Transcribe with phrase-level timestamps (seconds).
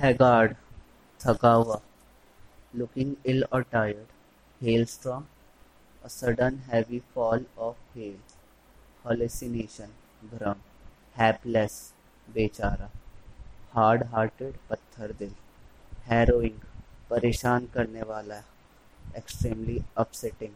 [0.00, 0.54] Haggard
[1.20, 1.80] थका हुआ,
[2.74, 4.08] looking ill or tired
[4.60, 5.26] hailstorm
[6.02, 8.18] a sudden heavy fall of hail,
[9.04, 9.94] hallucination,
[10.32, 10.64] भ्रम,
[11.16, 11.76] hapless,
[12.28, 12.88] बेचारा
[13.74, 15.32] hard hearted पत्थर दिल
[16.06, 16.60] हैरोइंग
[17.10, 18.38] परेशान करने वाला
[19.18, 20.54] एक्सट्रीमली अपसेटिंग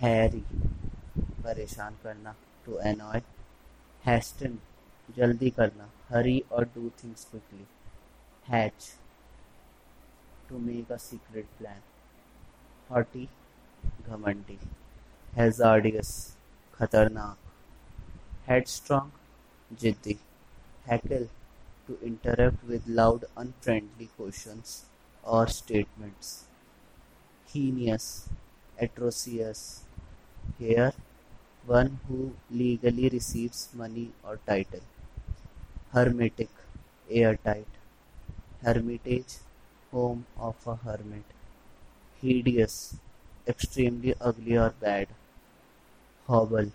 [0.00, 0.42] हैरी
[1.44, 2.34] परेशान करना
[2.66, 3.22] टू एनॉय
[4.06, 4.58] हैस्टन
[5.16, 7.66] जल्दी करना हरी और do things quickly
[8.48, 8.92] Hatch,
[10.48, 11.82] to make a secret plan.
[12.88, 13.28] Haughty,
[14.08, 14.58] ghamandi,
[15.36, 16.36] hazardous,
[16.76, 17.36] khatarnak,
[18.46, 19.12] headstrong,
[19.74, 20.18] jiddi,
[20.86, 21.28] heckle
[21.86, 24.84] to interrupt with loud, unfriendly questions
[25.22, 26.44] or statements.
[27.52, 28.28] Heinous,
[28.80, 29.84] atrocious,
[30.58, 30.92] here
[31.66, 34.80] one who legally receives money or title.
[35.92, 36.48] Hermetic,
[37.10, 37.66] airtight
[38.64, 39.38] Hermitage,
[39.90, 41.24] home of a hermit.
[42.20, 42.96] Hideous,
[43.48, 45.06] extremely ugly or bad.
[46.28, 46.70] Hobble,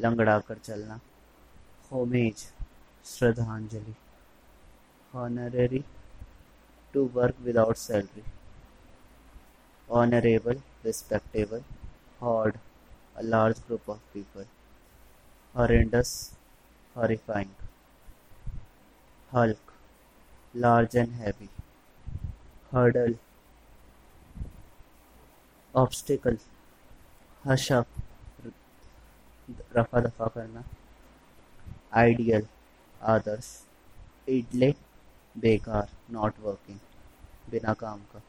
[0.00, 1.00] लंगड़ा कर चलना.
[1.92, 2.44] Homage,
[3.04, 3.94] श्रद्धांजलि.
[5.14, 5.84] Honorary,
[6.94, 8.24] to work without salary.
[9.90, 11.64] Honorable, respectable.
[12.20, 12.58] Horde,
[13.16, 14.46] a large group of people.
[15.54, 16.32] Horrendous,
[16.94, 17.50] horrifying.
[19.32, 19.67] Hulk,
[20.58, 21.48] large and heavy.
[22.72, 23.14] Hurdle,
[25.74, 26.38] obstacle.
[27.46, 27.86] Hush up,
[29.76, 30.64] रफा दफ़ा करना.
[31.96, 32.44] Ideal,
[33.02, 33.56] आदर्श.
[34.28, 34.74] Idle,
[35.38, 36.78] बेकार not working
[37.50, 38.22] बिना काम का.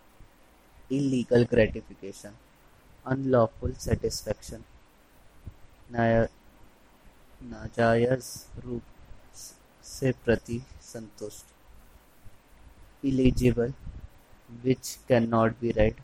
[0.92, 2.34] इलीगल ग्रेटिफिकेशन
[3.06, 4.64] अनलॉफुल सेटिस्फेक्शन
[7.44, 8.84] नाजायज रूप
[9.84, 11.46] से प्रति संतुष्ट.
[13.04, 13.74] Illegible
[14.64, 16.02] which can not be read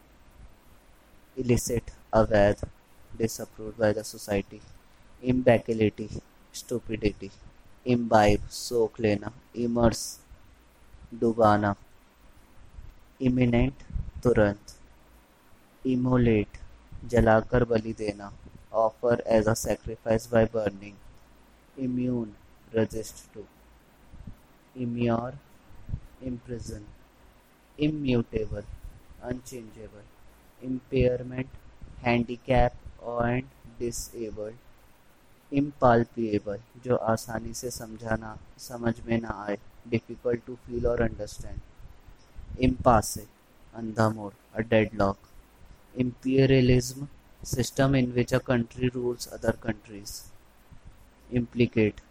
[1.38, 2.66] illicit अवैध
[3.11, 4.61] disapproved by the society
[5.23, 6.07] imbecility
[6.53, 7.29] stupidity
[7.85, 9.31] imbibe सोख लेना
[11.22, 11.75] डुबाना
[13.22, 13.84] इमिनेंट
[14.23, 14.75] तुरंत
[15.85, 16.57] इमोलेट
[17.09, 18.31] जलाकर बलि देना
[18.75, 22.34] offer as a sacrifice by burning immune
[22.75, 23.45] resist to
[24.78, 25.38] immure
[26.31, 26.86] imprison
[27.88, 28.63] immutable
[29.30, 31.50] unchangeable impairment
[32.06, 33.46] handicap and
[33.80, 39.58] disabled impalpable जो आसानी से समझाना समझ में ना आए
[39.90, 41.59] difficult to feel or understand.
[42.58, 43.28] Impasse,
[43.78, 45.18] andha mode, a deadlock.
[45.96, 47.09] Imperialism,
[47.41, 50.24] system in which a country rules other countries.
[51.31, 52.02] Implicate,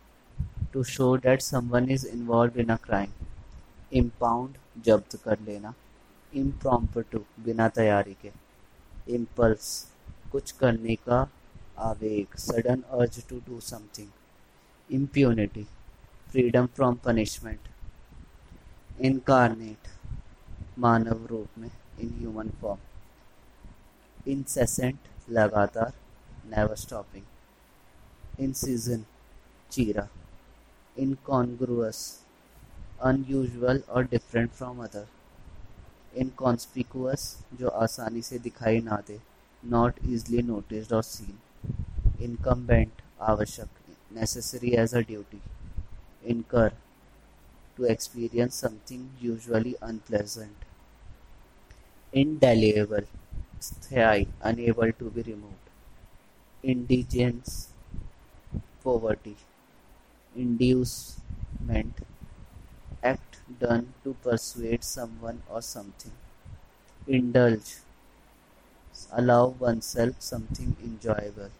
[0.72, 3.12] to show that someone is involved in a crime.
[3.92, 4.48] Impound,
[4.84, 5.74] जब्त कर लेना.
[6.32, 8.30] Impromptu, बिना तैयारी के.
[9.18, 9.84] Impulse,
[10.32, 11.28] कुछ करने का
[11.78, 14.08] आवेग, sudden urge to do something.
[14.90, 15.64] Impunity,
[16.30, 17.68] freedom from punishment
[19.00, 19.88] incarnate
[20.78, 22.78] मानव रूप में इन ह्यूमन फॉर्म
[24.32, 24.98] इनसेसेंट
[25.30, 25.92] लगातार
[26.46, 27.24] नेवर स्टॉपिंग
[28.40, 29.04] इन सीज़न
[29.70, 30.08] चीरा
[30.98, 32.23] incongruous
[33.09, 35.07] अनयूजुअल और डिफरेंट फ्रॉम अदर
[36.21, 39.19] इनकॉन्स्पिकुअस जो आसानी से दिखाई ना दे
[39.63, 41.37] नॉट ईजली नोटिस्ड और सीन
[42.23, 43.69] इनकम्बेंट आवश्यक
[44.17, 45.41] necessary as a duty
[46.25, 46.71] incur
[47.77, 50.55] to experience something usually unpleasant.
[52.13, 53.05] Indelible,
[53.59, 55.55] sthai, unable to be removed.
[56.63, 57.69] Indigence,
[58.83, 59.35] poverty.
[60.35, 61.22] Inducement, act
[63.64, 66.12] done to persuade someone or something.
[67.08, 67.76] Indulge,
[69.12, 71.50] allow oneself something enjoyable.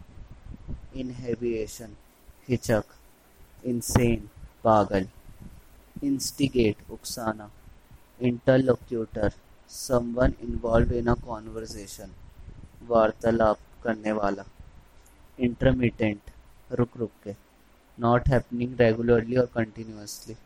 [0.95, 1.97] Inhibition,
[2.49, 2.87] हिचक
[3.65, 4.25] insane
[4.65, 5.07] पागल
[6.09, 7.49] instigate उकसाना
[8.21, 9.31] interlocutor
[9.69, 12.11] someone involved in a conversation
[12.89, 14.45] वार्तालाप करने वाला
[15.47, 16.31] intermittent
[16.79, 17.35] रुक रुक के
[17.99, 20.37] not happening regularly or continuously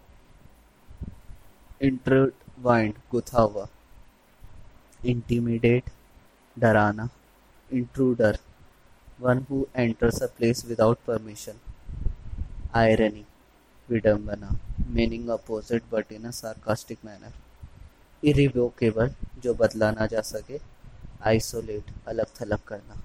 [1.82, 3.68] intertwined गुथा हुआ।
[5.06, 5.90] Intimidate
[6.58, 7.08] डराना।
[7.72, 8.38] Intruder
[9.20, 11.58] one who enters a place without permission
[12.74, 13.24] irony
[13.88, 14.50] विडम्बना
[14.88, 17.32] meaning opposite but in a sarcastic manner
[18.22, 20.60] irrevocable जो बदला ना जा सके।
[21.24, 23.00] आइसोलेट अलग थलग करना।